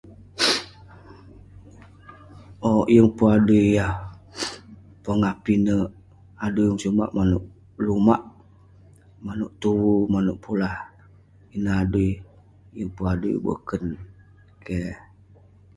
[2.69, 3.93] Owk, yeng pun adui yah
[5.03, 5.89] pongah pinek.
[6.45, 7.45] Adui sumak manouk
[7.85, 8.21] lumak,
[9.25, 10.37] manouk tuvu, manouk
[11.55, 12.07] Ineh adui,
[12.77, 13.83] yeng pun adui boken.
[14.65, 14.91] Keh.